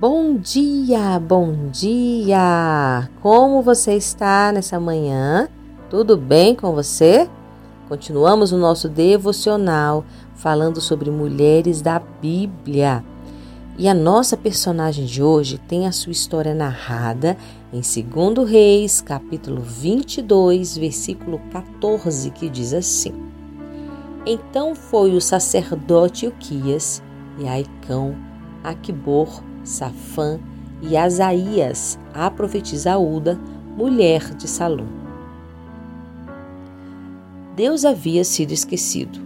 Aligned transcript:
Bom 0.00 0.36
dia, 0.36 1.20
bom 1.20 1.68
dia! 1.70 3.08
Como 3.22 3.62
você 3.62 3.94
está 3.94 4.50
nessa 4.50 4.80
manhã? 4.80 5.48
Tudo 5.88 6.16
bem 6.16 6.56
com 6.56 6.74
você? 6.74 7.30
Continuamos 7.88 8.50
o 8.50 8.58
nosso 8.58 8.88
devocional 8.88 10.04
falando 10.34 10.80
sobre 10.80 11.12
mulheres 11.12 11.80
da 11.80 12.00
Bíblia. 12.00 13.04
E 13.78 13.86
a 13.86 13.94
nossa 13.94 14.36
personagem 14.36 15.04
de 15.06 15.22
hoje 15.22 15.58
tem 15.58 15.86
a 15.86 15.92
sua 15.92 16.10
história 16.10 16.56
narrada 16.56 17.36
em 17.72 17.80
2 17.80 18.50
Reis, 18.50 19.00
capítulo 19.00 19.62
22, 19.62 20.76
versículo 20.76 21.40
14, 21.52 22.32
que 22.32 22.50
diz 22.50 22.74
assim: 22.74 23.14
Então 24.26 24.74
foi 24.74 25.14
o 25.14 25.20
sacerdote 25.20 26.26
Uquias 26.26 27.00
e 27.38 27.46
Aicão, 27.46 28.16
Aquibor, 28.64 29.40
Safã 29.64 30.38
e 30.82 30.96
Asaías, 30.96 31.98
a 32.12 32.30
profetisa 32.30 32.98
Uda, 32.98 33.40
mulher 33.76 34.34
de 34.34 34.46
Salom. 34.46 34.86
Deus 37.56 37.84
havia 37.84 38.24
sido 38.24 38.52
esquecido. 38.52 39.18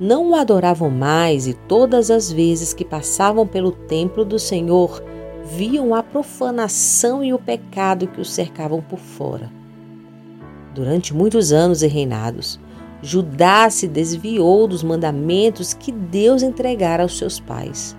Não 0.00 0.30
o 0.30 0.34
adoravam 0.34 0.90
mais 0.90 1.46
e 1.46 1.54
todas 1.54 2.10
as 2.10 2.32
vezes 2.32 2.72
que 2.72 2.84
passavam 2.84 3.46
pelo 3.46 3.70
templo 3.70 4.24
do 4.24 4.38
Senhor, 4.38 5.02
viam 5.44 5.94
a 5.94 6.02
profanação 6.02 7.22
e 7.22 7.32
o 7.32 7.38
pecado 7.38 8.08
que 8.08 8.20
os 8.20 8.32
cercavam 8.32 8.80
por 8.82 8.98
fora. 8.98 9.52
Durante 10.74 11.14
muitos 11.14 11.52
anos 11.52 11.82
e 11.82 11.86
reinados, 11.86 12.58
Judá 13.00 13.70
se 13.70 13.86
desviou 13.86 14.66
dos 14.66 14.82
mandamentos 14.82 15.74
que 15.74 15.92
Deus 15.92 16.42
entregara 16.42 17.02
aos 17.02 17.16
seus 17.16 17.38
pais 17.38 17.94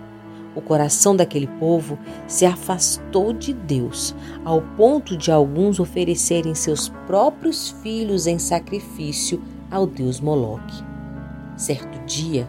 o 0.55 0.61
coração 0.61 1.15
daquele 1.15 1.47
povo 1.47 1.99
se 2.27 2.45
afastou 2.45 3.33
de 3.33 3.53
Deus, 3.53 4.15
ao 4.43 4.61
ponto 4.61 5.17
de 5.17 5.31
alguns 5.31 5.79
oferecerem 5.79 6.55
seus 6.55 6.89
próprios 7.05 7.71
filhos 7.83 8.25
em 8.25 8.39
sacrifício 8.39 9.41
ao 9.69 9.85
deus 9.85 10.19
Moloque. 10.19 10.83
Certo 11.57 12.03
dia, 12.05 12.47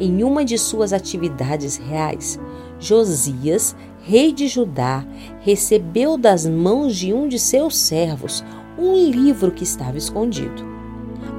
em 0.00 0.22
uma 0.22 0.44
de 0.44 0.56
suas 0.56 0.92
atividades 0.92 1.76
reais, 1.76 2.38
Josias, 2.78 3.74
rei 4.02 4.32
de 4.32 4.46
Judá, 4.46 5.04
recebeu 5.40 6.16
das 6.16 6.46
mãos 6.46 6.96
de 6.96 7.12
um 7.12 7.28
de 7.28 7.38
seus 7.38 7.76
servos 7.76 8.44
um 8.78 9.10
livro 9.10 9.50
que 9.50 9.64
estava 9.64 9.98
escondido. 9.98 10.66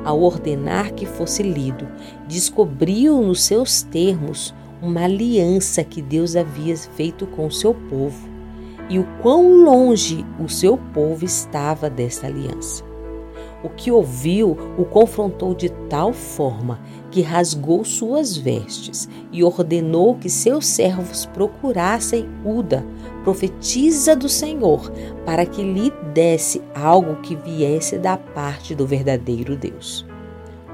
Ao 0.04 0.22
ordenar 0.22 0.94
que 0.94 1.06
fosse 1.06 1.44
lido, 1.44 1.88
descobriu 2.28 3.22
nos 3.22 3.42
seus 3.44 3.82
termos 3.82 4.54
uma 4.82 5.04
aliança 5.04 5.84
que 5.84 6.02
Deus 6.02 6.36
havia 6.36 6.76
feito 6.76 7.28
com 7.28 7.48
o 7.48 7.52
seu 7.52 7.74
povo 7.74 8.30
e 8.90 8.98
o 8.98 9.08
quão 9.22 9.64
longe 9.64 10.26
o 10.40 10.50
seu 10.50 10.78
povo 10.78 11.24
estava 11.24 11.90
desta 11.90 12.28
aliança. 12.28 12.84
O 13.62 13.68
que 13.68 13.92
ouviu 13.92 14.58
o 14.78 14.86
confrontou 14.86 15.54
de 15.54 15.70
tal 15.90 16.14
forma 16.14 16.80
que 17.12 17.22
rasgou 17.22 17.84
suas 17.84 18.38
vestes 18.38 19.10
e 19.34 19.44
ordenou 19.44 20.16
que 20.16 20.30
seus 20.30 20.66
servos 20.66 21.26
procurassem 21.26 22.28
Uda, 22.46 22.86
profetisa 23.24 24.16
do 24.16 24.30
Senhor, 24.30 24.90
para 25.26 25.46
que 25.46 25.62
lhe 25.62 25.92
desse 26.14 26.62
algo 26.74 27.18
que 27.18 27.36
viesse 27.36 27.98
da 27.98 28.16
parte 28.16 28.74
do 28.74 28.88
verdadeiro 28.88 29.58
Deus. 29.58 30.06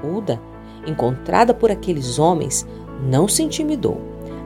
Uda, 0.04 0.40
encontrada 0.86 1.52
por 1.52 1.72
aqueles 1.72 2.20
homens, 2.20 2.64
não 3.02 3.28
se 3.28 3.42
intimidou. 3.42 4.00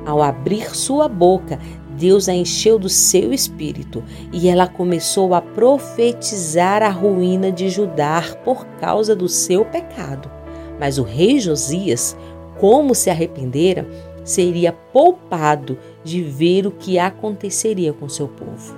Ao 0.07 0.23
abrir 0.23 0.75
sua 0.75 1.09
boca, 1.09 1.59
Deus 1.97 2.29
a 2.29 2.35
encheu 2.35 2.79
do 2.79 2.89
seu 2.89 3.33
espírito 3.33 4.03
e 4.33 4.49
ela 4.49 4.67
começou 4.67 5.35
a 5.35 5.43
profetizar 5.43 6.83
a 6.83 6.89
ruína 6.89 7.53
de 7.53 7.69
Judá 7.69 8.23
por 8.45 8.65
causa 8.81 9.15
do 9.15 9.29
seu 9.29 9.65
pecado. 9.65 10.31
Mas 10.79 10.97
o 10.97 11.03
rei 11.03 11.39
Josias, 11.39 12.17
como 12.59 12.95
se 12.95 13.11
arrependera, 13.11 13.87
seria 14.25 14.73
poupado 14.73 15.79
de 16.03 16.23
ver 16.23 16.67
o 16.67 16.71
que 16.71 16.99
aconteceria 16.99 17.93
com 17.93 18.09
seu 18.09 18.29
povo. 18.29 18.75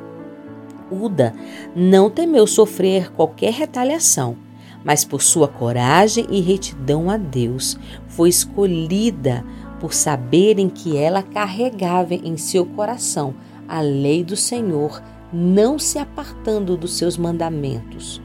Uda 0.91 1.33
não 1.75 2.11
temeu 2.11 2.47
sofrer 2.47 3.13
qualquer 3.13 3.53
retaliação, 3.53 4.37
mas 4.85 5.05
por 5.05 5.23
sua 5.23 5.49
coragem 5.49 6.27
e 6.31 6.41
retidão 6.41 7.11
a 7.11 7.17
Deus, 7.17 7.79
foi 8.09 8.29
escolhida 8.29 9.45
por 9.81 9.93
saberem 9.93 10.69
que 10.69 10.97
ela 10.97 11.23
carregava 11.23 12.15
em 12.15 12.37
seu 12.37 12.65
coração 12.65 13.35
a 13.69 13.81
lei 13.81 14.23
do 14.23 14.37
Senhor, 14.37 15.03
não 15.33 15.79
se 15.79 15.99
apartando 15.99 16.77
dos 16.77 16.95
seus 16.95 17.17
mandamentos. 17.17 18.21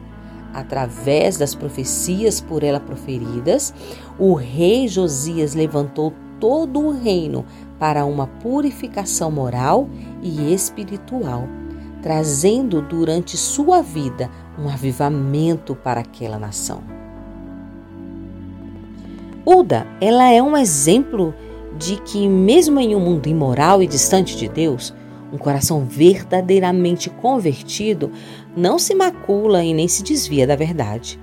Através 0.53 1.38
das 1.38 1.53
profecias 1.53 2.41
por 2.41 2.63
ela 2.63 2.79
proferidas, 2.79 3.74
o 4.19 4.34
rei 4.34 4.88
Josias 4.88 5.53
levantou 5.53 6.13
todo 6.39 6.79
o 6.79 6.91
reino 6.91 7.45
para 7.79 8.06
uma 8.06 8.28
purificação 8.28 9.31
moral 9.31 9.89
e 10.22 10.53
espiritual, 10.53 11.47
trazendo 12.01 12.81
durante 12.81 13.38
sua 13.38 13.81
vida 13.81 14.29
um 14.57 14.69
avivamento 14.69 15.75
para 15.75 16.01
aquela 16.01 16.40
nação. 16.40 16.81
Uda, 19.45 19.88
ela 20.01 20.29
é 20.31 20.41
um 20.41 20.57
exemplo 20.57 21.34
de 21.78 21.97
que, 22.01 22.28
mesmo 22.28 22.79
em 22.79 22.95
um 22.95 23.00
mundo 23.00 23.28
imoral 23.28 23.81
e 23.81 23.88
distante 23.88 24.35
de 24.35 24.50
Deus, 24.50 24.94
um 25.31 25.38
coração 25.38 25.85
verdadeiramente 25.85 27.09
convertido 27.09 28.12
não 28.56 28.79
se 28.79 28.95
macula 28.95 29.63
e 29.63 29.73
nem 29.73 29.88
se 29.88 30.03
desvia 30.03 30.47
da 30.47 30.56
verdade. 30.56 31.19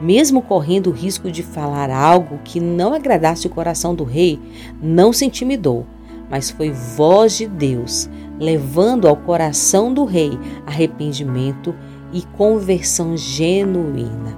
Mesmo 0.00 0.40
correndo 0.40 0.88
o 0.88 0.92
risco 0.92 1.30
de 1.30 1.42
falar 1.42 1.90
algo 1.90 2.40
que 2.42 2.58
não 2.58 2.94
agradasse 2.94 3.46
o 3.46 3.50
coração 3.50 3.94
do 3.94 4.04
rei, 4.04 4.40
não 4.80 5.12
se 5.12 5.26
intimidou, 5.26 5.86
mas 6.30 6.50
foi 6.50 6.70
voz 6.70 7.36
de 7.36 7.46
Deus, 7.46 8.08
levando 8.38 9.06
ao 9.06 9.16
coração 9.16 9.92
do 9.92 10.04
rei 10.04 10.38
arrependimento 10.66 11.74
e 12.12 12.22
conversão 12.22 13.16
genuína. 13.16 14.36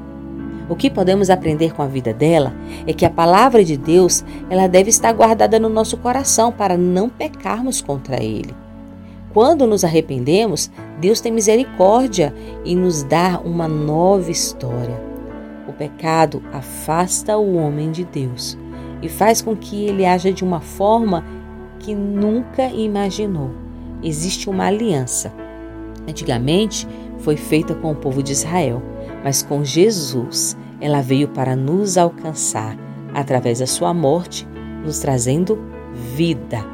O 0.68 0.76
que 0.76 0.88
podemos 0.88 1.28
aprender 1.28 1.74
com 1.74 1.82
a 1.82 1.86
vida 1.86 2.14
dela 2.14 2.54
é 2.86 2.92
que 2.92 3.04
a 3.04 3.10
palavra 3.10 3.64
de 3.64 3.76
Deus, 3.76 4.24
ela 4.48 4.66
deve 4.66 4.90
estar 4.90 5.12
guardada 5.12 5.58
no 5.58 5.68
nosso 5.68 5.96
coração 5.96 6.50
para 6.50 6.76
não 6.76 7.08
pecarmos 7.08 7.80
contra 7.80 8.22
ele. 8.22 8.54
Quando 9.32 9.66
nos 9.66 9.84
arrependemos, 9.84 10.70
Deus 11.00 11.20
tem 11.20 11.32
misericórdia 11.32 12.34
e 12.64 12.74
nos 12.74 13.02
dá 13.02 13.40
uma 13.44 13.66
nova 13.66 14.30
história. 14.30 15.00
O 15.66 15.72
pecado 15.72 16.42
afasta 16.52 17.36
o 17.36 17.56
homem 17.56 17.90
de 17.90 18.04
Deus 18.04 18.58
e 19.00 19.08
faz 19.08 19.40
com 19.42 19.56
que 19.56 19.84
ele 19.84 20.04
haja 20.04 20.32
de 20.32 20.44
uma 20.44 20.60
forma 20.60 21.24
que 21.78 21.94
nunca 21.94 22.66
imaginou. 22.66 23.50
Existe 24.02 24.48
uma 24.48 24.66
aliança. 24.66 25.32
Antigamente 26.08 26.86
foi 27.22 27.36
feita 27.36 27.74
com 27.74 27.92
o 27.92 27.96
povo 27.96 28.22
de 28.22 28.32
Israel 28.32 28.82
mas 29.22 29.42
com 29.42 29.64
Jesus 29.64 30.56
ela 30.80 31.00
veio 31.00 31.28
para 31.28 31.54
nos 31.54 31.96
alcançar 31.96 32.76
através 33.14 33.60
da 33.60 33.66
sua 33.66 33.94
morte, 33.94 34.46
nos 34.84 34.98
trazendo 34.98 35.58
vida. 36.14 36.64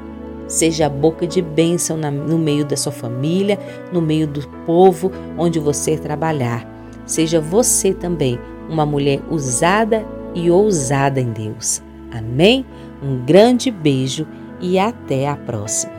Seja 0.46 0.86
a 0.86 0.88
boca 0.88 1.26
de 1.26 1.42
bênção 1.42 1.98
no 1.98 2.38
meio 2.38 2.64
da 2.64 2.76
sua 2.76 2.92
família, 2.92 3.58
no 3.92 4.00
meio 4.00 4.26
do 4.26 4.48
povo 4.64 5.12
onde 5.36 5.58
você 5.58 5.98
trabalhar. 5.98 6.66
Seja 7.04 7.38
você 7.38 7.92
também 7.92 8.38
uma 8.68 8.86
mulher 8.86 9.20
usada 9.30 10.06
e 10.34 10.50
ousada 10.50 11.20
em 11.20 11.32
Deus. 11.32 11.82
Amém? 12.10 12.64
Um 13.02 13.24
grande 13.26 13.70
beijo 13.70 14.26
e 14.58 14.78
até 14.78 15.28
a 15.28 15.36
próxima. 15.36 15.97